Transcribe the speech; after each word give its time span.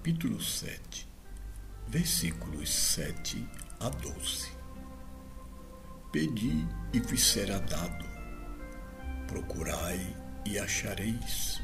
capítulo 0.00 0.40
7, 0.40 1.06
versículos 1.88 2.70
7 2.70 3.46
a 3.80 3.90
12. 3.90 4.48
Pedi 6.10 6.66
e 6.94 7.00
vos 7.00 7.22
será 7.22 7.58
dado, 7.58 8.06
procurai 9.26 10.00
e 10.46 10.58
achareis, 10.58 11.60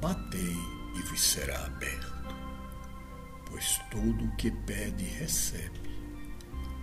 batei 0.00 0.56
e 0.96 1.02
vos 1.02 1.22
será 1.22 1.64
aberto, 1.64 2.34
pois 3.48 3.78
todo 3.88 4.24
o 4.24 4.36
que 4.36 4.50
pede 4.50 5.04
recebe, 5.04 5.80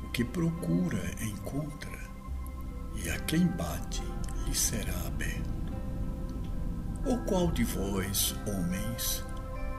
o 0.06 0.10
que 0.12 0.24
procura 0.24 1.04
encontra, 1.22 2.00
e 3.04 3.10
a 3.10 3.20
quem 3.26 3.46
bate 3.46 4.02
lhe 4.48 4.56
será 4.56 4.98
aberto. 5.06 5.60
Ou 7.06 7.18
qual 7.26 7.52
de 7.52 7.66
vós, 7.66 8.34
homens, 8.48 9.26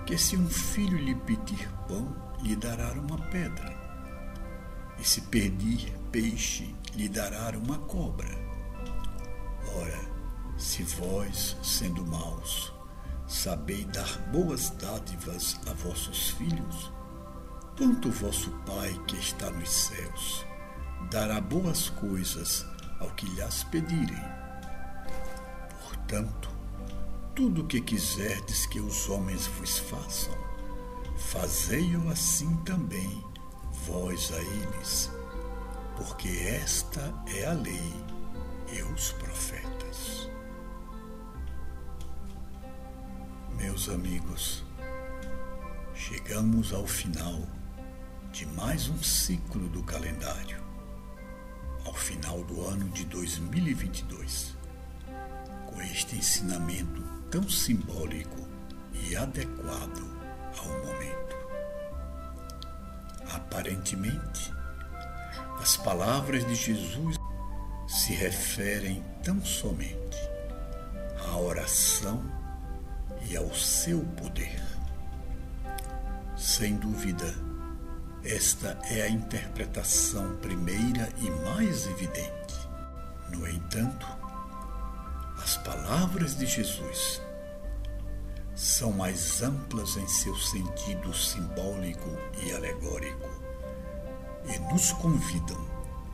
que 0.06 0.16
se 0.18 0.36
um 0.36 0.48
filho 0.48 0.98
lhe 0.98 1.14
pedir 1.14 1.68
pão, 1.86 2.14
lhe 2.42 2.56
dará 2.56 2.92
uma 2.92 3.18
pedra? 3.28 3.78
E 4.98 5.04
se 5.04 5.22
pedir 5.22 5.92
peixe, 6.10 6.74
lhe 6.94 7.08
dará 7.08 7.56
uma 7.56 7.78
cobra? 7.78 8.28
Ora, 9.76 10.00
se 10.58 10.82
vós, 10.82 11.56
sendo 11.62 12.04
maus, 12.06 12.72
sabeis 13.26 13.86
dar 13.86 14.18
boas 14.32 14.70
dádivas 14.70 15.58
a 15.66 15.72
vossos 15.72 16.30
filhos, 16.30 16.92
quanto 17.76 18.10
vosso 18.10 18.50
Pai 18.66 18.92
que 19.06 19.16
está 19.16 19.50
nos 19.50 19.70
céus 19.70 20.44
dará 21.10 21.40
boas 21.40 21.88
coisas 21.88 22.66
ao 22.98 23.10
que 23.12 23.26
lhas 23.34 23.64
pedirem. 23.64 24.22
Portanto, 25.82 26.49
tudo 27.34 27.62
o 27.62 27.66
que 27.66 27.80
quiserdes 27.80 28.66
que 28.66 28.80
os 28.80 29.08
homens 29.08 29.46
vos 29.46 29.78
façam, 29.78 30.36
fazei-o 31.16 32.08
assim 32.10 32.56
também 32.64 33.24
vós 33.86 34.32
a 34.32 34.38
eles, 34.38 35.10
porque 35.96 36.28
esta 36.28 37.14
é 37.26 37.46
a 37.46 37.52
lei 37.52 37.94
e 38.72 38.82
os 38.82 39.12
profetas. 39.12 40.28
Meus 43.56 43.88
amigos, 43.88 44.64
chegamos 45.94 46.72
ao 46.72 46.86
final 46.86 47.46
de 48.32 48.46
mais 48.46 48.88
um 48.88 49.02
ciclo 49.02 49.68
do 49.68 49.82
calendário, 49.82 50.62
ao 51.84 51.94
final 51.94 52.42
do 52.44 52.64
ano 52.66 52.88
de 52.90 53.04
2022, 53.04 54.56
com 55.66 55.80
este 55.82 56.16
ensinamento 56.16 57.19
tão 57.30 57.48
simbólico 57.48 58.48
e 58.92 59.16
adequado 59.16 60.04
ao 60.58 60.68
momento. 60.84 61.36
Aparentemente, 63.32 64.52
as 65.60 65.76
palavras 65.76 66.44
de 66.46 66.54
Jesus 66.54 67.16
se 67.86 68.12
referem 68.12 69.04
tão 69.22 69.44
somente 69.44 70.16
à 71.28 71.36
oração 71.36 72.22
e 73.28 73.36
ao 73.36 73.54
seu 73.54 74.00
poder. 74.20 74.60
Sem 76.36 76.76
dúvida, 76.76 77.34
esta 78.24 78.78
é 78.90 79.02
a 79.02 79.08
interpretação 79.08 80.36
primeira 80.36 81.08
e 81.18 81.30
mais 81.30 81.86
evidente. 81.86 82.68
No 83.30 83.46
entanto, 83.46 84.19
palavras 85.90 86.38
de 86.38 86.46
Jesus 86.46 87.20
são 88.54 88.92
mais 88.92 89.42
amplas 89.42 89.96
em 89.96 90.06
seu 90.06 90.36
sentido 90.36 91.12
simbólico 91.12 92.10
e 92.44 92.52
alegórico 92.52 93.28
e 94.46 94.72
nos 94.72 94.92
convidam 94.92 95.58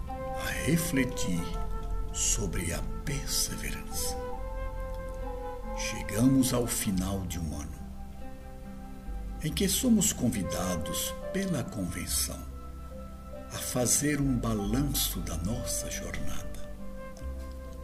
a 0.09 0.48
refletir 0.64 1.42
sobre 2.10 2.72
a 2.72 2.81
perseverança. 3.04 4.16
Chegamos 5.76 6.54
ao 6.54 6.66
final 6.66 7.20
de 7.26 7.38
um 7.38 7.60
ano 7.60 7.78
em 9.44 9.53
que 9.53 9.69
somos 9.69 10.10
convidados 10.10 11.14
pela 11.34 11.62
convenção 11.62 12.41
a 13.53 13.58
fazer 13.58 14.22
um 14.22 14.38
balanço 14.38 15.20
da 15.20 15.37
nossa 15.37 15.91
jornada, 15.91 16.75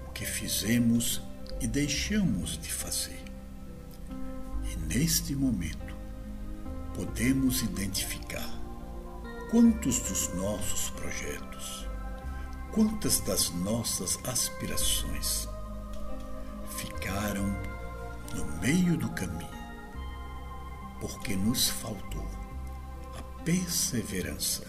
o 0.08 0.12
que 0.12 0.24
fizemos 0.24 1.20
e 1.62 1.66
deixamos 1.68 2.58
de 2.58 2.72
fazer. 2.72 3.22
E 4.64 4.76
neste 4.92 5.32
momento, 5.36 5.94
podemos 6.92 7.62
identificar 7.62 8.50
quantos 9.48 10.00
dos 10.00 10.34
nossos 10.34 10.90
projetos, 10.90 11.86
quantas 12.72 13.20
das 13.20 13.50
nossas 13.50 14.18
aspirações 14.24 15.48
ficaram 16.76 17.46
no 18.34 18.44
meio 18.60 18.96
do 18.96 19.08
caminho, 19.10 19.48
porque 21.00 21.36
nos 21.36 21.68
faltou 21.68 22.28
a 23.16 23.22
perseverança, 23.44 24.66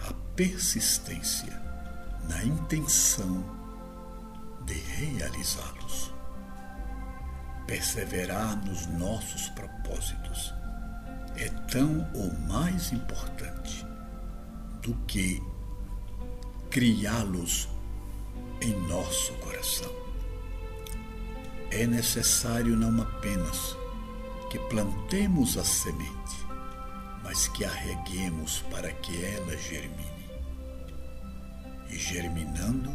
a 0.00 0.12
persistência 0.34 1.62
na 2.28 2.44
intenção 2.44 3.62
de 4.64 4.74
realizá-los. 4.74 5.81
Perseverar 7.66 8.56
nos 8.64 8.86
nossos 8.86 9.48
propósitos 9.50 10.52
é 11.36 11.48
tão 11.70 12.06
ou 12.14 12.32
mais 12.48 12.92
importante 12.92 13.86
do 14.82 14.94
que 15.06 15.42
criá-los 16.70 17.68
em 18.60 18.74
nosso 18.88 19.32
coração. 19.34 19.92
É 21.70 21.86
necessário 21.86 22.76
não 22.76 23.00
apenas 23.00 23.76
que 24.50 24.58
plantemos 24.58 25.56
a 25.56 25.64
semente, 25.64 26.46
mas 27.22 27.48
que 27.48 27.64
a 27.64 27.70
reguemos 27.70 28.62
para 28.70 28.92
que 28.92 29.24
ela 29.24 29.56
germine. 29.56 30.12
E 31.88 31.96
germinando, 31.96 32.94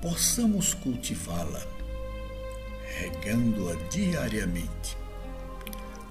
possamos 0.00 0.74
cultivá-la, 0.74 1.60
regando-a 2.98 3.74
diariamente, 3.88 4.96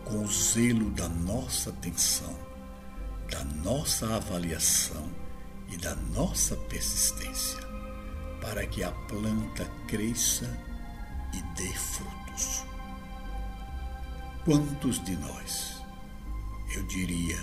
com 0.03 0.23
o 0.23 0.27
zelo 0.27 0.89
da 0.91 1.07
nossa 1.07 1.69
atenção, 1.69 2.35
da 3.29 3.43
nossa 3.43 4.15
avaliação 4.15 5.09
e 5.69 5.77
da 5.77 5.95
nossa 5.95 6.55
persistência, 6.55 7.59
para 8.41 8.65
que 8.65 8.83
a 8.83 8.91
planta 8.91 9.65
cresça 9.87 10.45
e 11.33 11.41
dê 11.55 11.73
frutos. 11.73 12.63
Quantos 14.43 15.03
de 15.03 15.15
nós, 15.17 15.81
eu 16.75 16.83
diria, 16.87 17.39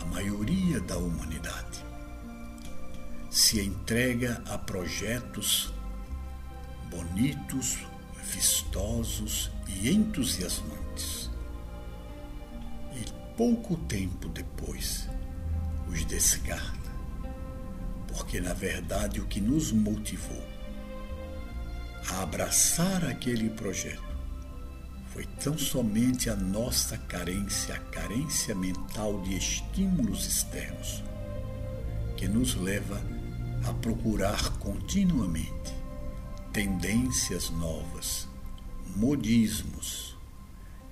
a 0.00 0.04
maioria 0.04 0.80
da 0.80 0.96
humanidade, 0.96 1.84
se 3.30 3.60
entrega 3.60 4.42
a 4.46 4.58
projetos 4.58 5.72
bonitos, 6.90 7.78
vistosos 8.22 9.50
e 9.68 9.90
entusiasmantes. 9.90 11.30
E 12.94 13.04
pouco 13.36 13.76
tempo 13.76 14.28
depois 14.28 15.08
os 15.88 16.04
descarta, 16.04 16.90
porque 18.08 18.40
na 18.40 18.54
verdade 18.54 19.20
o 19.20 19.26
que 19.26 19.40
nos 19.40 19.72
motivou 19.72 20.42
a 22.08 22.22
abraçar 22.22 23.04
aquele 23.04 23.50
projeto 23.50 24.12
foi 25.12 25.26
tão 25.42 25.58
somente 25.58 26.30
a 26.30 26.36
nossa 26.36 26.96
carência, 26.96 27.74
a 27.74 27.78
carência 27.78 28.54
mental 28.54 29.20
de 29.20 29.36
estímulos 29.36 30.26
externos, 30.26 31.02
que 32.16 32.26
nos 32.26 32.54
leva 32.54 32.98
a 33.64 33.74
procurar 33.74 34.56
continuamente 34.58 35.81
tendências 36.52 37.48
novas, 37.48 38.28
modismos 38.94 40.18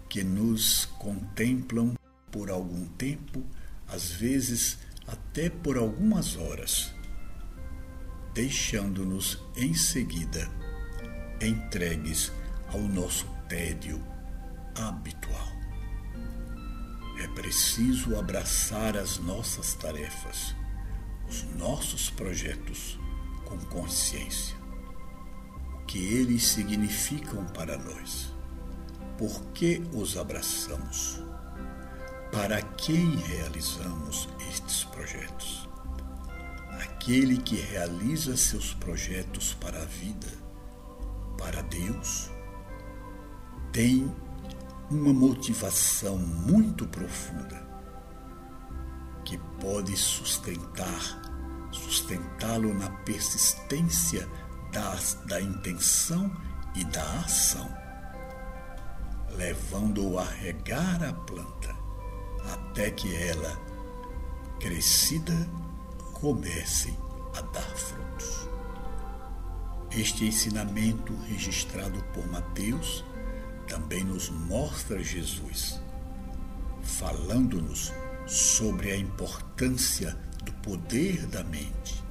que 0.09 0.25
nos 0.25 0.87
contemplam 0.99 1.95
por 2.33 2.51
algum 2.51 2.87
tempo, 2.87 3.45
às 3.87 4.11
vezes 4.11 4.79
até 5.07 5.51
por 5.51 5.77
algumas 5.77 6.37
horas, 6.37 6.95
deixando-nos 8.33 9.39
em 9.55 9.75
seguida 9.75 10.51
entregues 11.43 12.33
ao 12.73 12.81
nosso 12.81 13.27
tédio 13.47 14.03
habitual. 14.75 15.49
É 17.19 17.29
preciso 17.29 18.19
abraçar 18.19 18.97
as 18.97 19.19
nossas 19.19 19.75
tarefas, 19.75 20.55
os 21.29 21.43
nossos 21.59 22.09
projetos 22.09 22.99
com 23.45 23.59
consciência 23.67 24.60
que 25.91 25.99
eles 25.99 26.47
significam 26.47 27.45
para 27.47 27.77
nós. 27.77 28.33
Por 29.19 29.43
que 29.53 29.83
os 29.93 30.17
abraçamos? 30.17 31.21
para 32.33 32.63
quem 32.63 33.17
realizamos 33.17 34.29
estes 34.49 34.85
projetos. 34.85 35.69
Aquele 36.81 37.37
que 37.39 37.57
realiza 37.57 38.37
seus 38.37 38.73
projetos 38.73 39.55
para 39.55 39.83
a 39.83 39.85
vida, 39.85 40.29
para 41.37 41.63
Deus, 41.63 42.31
tem 43.73 44.11
uma 44.91 45.13
motivação 45.13 46.17
muito 46.17 46.87
profunda 46.87 47.69
que 49.25 49.37
pode 49.61 49.97
sustentar, 49.97 51.69
sustentá-lo 51.73 52.73
na 52.75 52.91
persistência 52.91 54.29
da, 54.73 54.97
da 55.27 55.41
intenção 55.41 56.31
e 56.75 56.85
da 56.85 57.05
ação, 57.21 57.69
levando-o 59.37 60.19
a 60.19 60.25
regar 60.25 61.03
a 61.03 61.13
planta 61.13 61.75
até 62.53 62.91
que 62.91 63.15
ela, 63.15 63.59
crescida, 64.59 65.35
comece 66.15 66.97
a 67.37 67.41
dar 67.41 67.77
frutos. 67.77 68.49
Este 69.91 70.25
ensinamento 70.27 71.15
registrado 71.29 72.03
por 72.15 72.27
Mateus 72.29 73.05
também 73.67 74.05
nos 74.05 74.31
mostra 74.31 75.03
Jesus, 75.03 75.81
falando-nos 76.83 77.93
sobre 78.27 78.93
a 78.93 78.97
importância 78.97 80.17
do 80.45 80.53
poder 80.55 81.27
da 81.27 81.43
mente, 81.45 82.03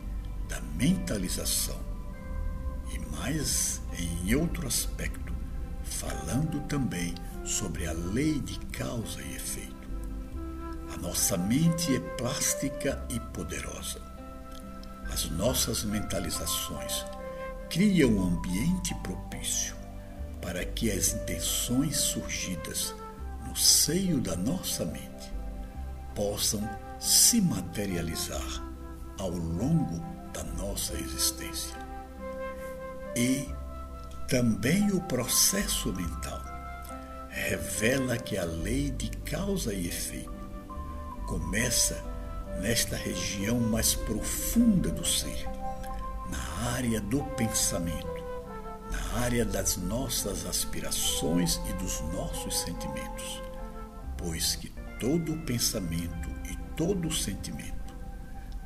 da 0.47 0.59
mentalização, 0.61 1.79
mais 3.19 3.81
em 3.97 4.33
outro 4.35 4.65
aspecto, 4.65 5.33
falando 5.83 6.61
também 6.67 7.13
sobre 7.43 7.85
a 7.85 7.91
lei 7.91 8.39
de 8.39 8.57
causa 8.67 9.21
e 9.21 9.35
efeito. 9.35 9.89
A 10.93 10.97
nossa 10.97 11.37
mente 11.37 11.95
é 11.95 11.99
plástica 12.17 13.05
e 13.09 13.19
poderosa. 13.19 14.01
As 15.11 15.29
nossas 15.31 15.83
mentalizações 15.83 17.05
criam 17.69 18.11
um 18.11 18.37
ambiente 18.37 18.95
propício 19.03 19.75
para 20.41 20.63
que 20.63 20.89
as 20.89 21.13
intenções 21.13 21.97
surgidas 21.97 22.95
no 23.47 23.55
seio 23.55 24.21
da 24.21 24.35
nossa 24.35 24.85
mente 24.85 25.31
possam 26.15 26.67
se 26.99 27.41
materializar 27.41 28.63
ao 29.19 29.29
longo 29.29 29.99
da 30.33 30.43
nossa 30.43 30.93
existência. 30.93 31.88
E 33.19 33.47
também 34.29 34.91
o 34.91 35.01
processo 35.01 35.91
mental 35.91 36.41
revela 37.29 38.17
que 38.17 38.37
a 38.37 38.45
lei 38.45 38.91
de 38.91 39.09
causa 39.09 39.73
e 39.73 39.87
efeito 39.87 40.31
começa 41.27 42.01
nesta 42.61 42.95
região 42.95 43.59
mais 43.59 43.93
profunda 43.93 44.89
do 44.89 45.05
ser, 45.05 45.47
na 46.31 46.71
área 46.71 47.01
do 47.01 47.23
pensamento 47.35 48.19
na 48.91 49.21
área 49.21 49.45
das 49.45 49.77
nossas 49.77 50.45
aspirações 50.45 51.59
e 51.69 51.73
dos 51.73 52.01
nossos 52.13 52.61
sentimentos, 52.61 53.41
pois 54.17 54.55
que 54.55 54.69
todo 54.99 55.37
pensamento 55.45 56.29
e 56.49 56.55
todo 56.75 57.11
sentimento 57.11 57.95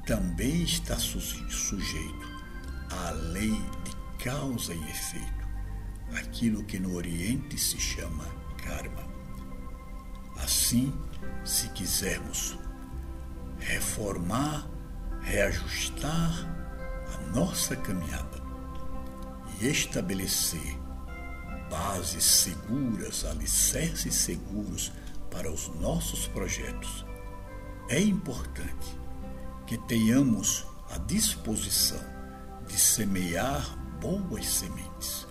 também 0.05 0.63
está 0.63 0.97
sujeito 0.97 2.33
à 2.89 3.11
lei 3.11 3.61
de 3.83 3.92
causa 4.23 4.73
e 4.73 4.89
efeito, 4.89 5.47
aquilo 6.15 6.63
que 6.63 6.79
no 6.79 6.95
Oriente 6.95 7.59
se 7.59 7.77
chama 7.77 8.25
karma. 8.63 9.03
Assim, 10.37 10.93
se 11.43 11.67
quisermos 11.69 12.57
reformar, 13.59 14.65
reajustar 15.21 16.31
a 17.13 17.35
nossa 17.35 17.75
caminhada, 17.75 18.41
e 19.59 19.67
estabelecer 19.67 20.79
bases 21.69 22.23
seguras, 22.23 23.25
alicerces 23.25 24.15
seguros 24.15 24.91
para 25.29 25.51
os 25.51 25.67
nossos 25.79 26.27
projetos, 26.27 27.05
é 27.89 27.99
importante 27.99 28.97
que 29.67 29.77
tenhamos 29.79 30.65
a 30.89 30.97
disposição 30.97 32.01
de 32.67 32.79
semear 32.79 33.82
boas 34.03 34.45
sementes, 34.45 35.25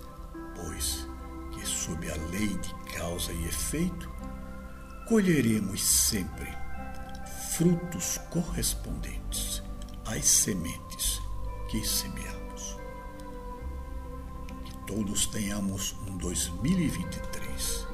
pois 0.56 1.06
que 1.52 1.64
sob 1.64 2.10
a 2.10 2.16
lei 2.30 2.48
de 2.48 2.74
causa 2.96 3.32
e 3.32 3.44
efeito 3.46 4.10
colheremos 5.06 5.80
sempre 5.80 6.48
frutos 7.56 8.18
correspondentes 8.30 9.62
às 10.04 10.24
sementes 10.24 11.20
que 11.70 11.86
semeamos 11.86 12.42
todos 14.94 15.26
tenhamos 15.26 15.96
um 16.06 16.18
2023 16.18 17.88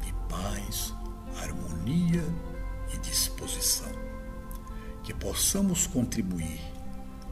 de 0.00 0.12
paz, 0.28 0.94
harmonia 1.42 2.22
e 2.92 2.98
disposição. 2.98 3.90
Que 5.02 5.12
possamos 5.12 5.88
contribuir 5.88 6.60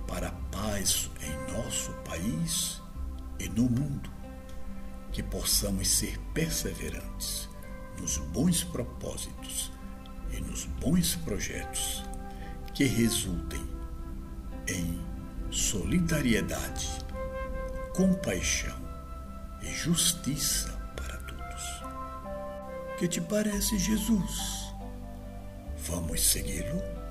para 0.08 0.28
a 0.28 0.32
paz 0.50 1.08
em 1.22 1.41
nosso 1.52 1.92
país 2.04 2.80
e 3.38 3.48
no 3.48 3.64
mundo. 3.64 4.10
Que 5.12 5.22
possamos 5.22 5.88
ser 5.88 6.18
perseverantes 6.32 7.48
nos 8.00 8.16
bons 8.18 8.64
propósitos 8.64 9.70
e 10.30 10.40
nos 10.40 10.64
bons 10.64 11.16
projetos 11.16 12.02
que 12.72 12.84
resultem 12.84 13.62
em 14.66 14.98
solidariedade 15.50 16.88
compaixão 17.94 18.80
e 19.62 19.66
justiça 19.66 20.72
para 20.96 21.18
todos. 21.18 22.98
Que 22.98 23.06
te 23.06 23.20
parece, 23.20 23.78
Jesus? 23.78 24.72
Vamos 25.76 26.22
segui-lo? 26.22 27.01